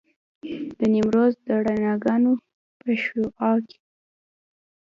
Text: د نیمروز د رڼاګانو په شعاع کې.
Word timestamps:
د 0.77 0.79
نیمروز 0.93 1.33
د 1.47 1.49
رڼاګانو 1.65 2.31
په 2.79 2.89
شعاع 3.03 3.57
کې. 3.67 3.77